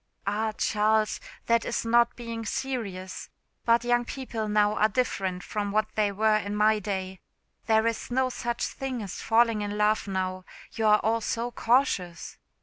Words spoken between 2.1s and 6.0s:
being serious. But young people now are different from what